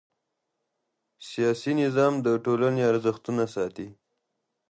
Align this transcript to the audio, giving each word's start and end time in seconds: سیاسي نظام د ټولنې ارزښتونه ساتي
سیاسي 1.29 1.71
نظام 1.81 2.13
د 2.25 2.27
ټولنې 2.45 2.81
ارزښتونه 2.91 3.43
ساتي 3.55 3.87